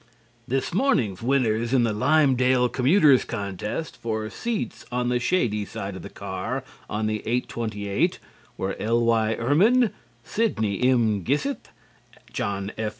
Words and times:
This 0.47 0.73
morning's 0.73 1.21
winners 1.21 1.75
in 1.75 1.83
the 1.83 1.93
Lymedale 1.93 2.69
commuters' 2.73 3.23
contest 3.23 3.95
for 4.01 4.27
seats 4.31 4.83
on 4.91 5.09
the 5.09 5.19
shady 5.19 5.63
side 5.63 5.95
of 5.95 6.01
the 6.01 6.09
car 6.09 6.63
on 6.89 7.05
the 7.05 7.21
8:28 7.27 8.17
were 8.57 8.75
L.Y. 8.79 9.35
Irman, 9.39 9.91
Sydney 10.23 10.81
M. 10.89 11.23
Gissith, 11.23 11.67
John 12.33 12.71
F. 12.79 12.89